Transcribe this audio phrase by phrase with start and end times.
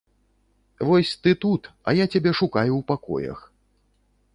[0.87, 3.39] Вось, ты тут, а я цябе шукаю ў пакоях.